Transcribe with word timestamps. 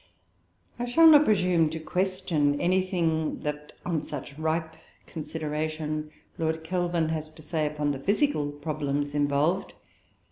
I 0.79 0.85
shall 0.85 1.05
not 1.05 1.25
presume 1.25 1.69
to 1.69 1.79
question 1.79 2.59
anything, 2.59 3.41
that 3.41 3.73
on 3.85 4.01
such 4.01 4.35
ripe 4.35 4.73
consideration, 5.05 6.09
Lord 6.39 6.63
Kelvin 6.63 7.09
has 7.09 7.29
to 7.29 7.43
say 7.43 7.67
upon 7.67 7.91
the 7.91 7.99
physical 7.99 8.51
problems 8.51 9.13
involved. 9.13 9.75